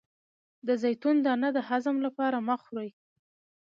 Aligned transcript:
د 0.67 0.69
زیتون 0.83 1.15
دانه 1.25 1.49
د 1.53 1.59
هضم 1.69 1.95
لپاره 2.05 2.37
مه 2.47 2.55
خورئ 2.63 2.89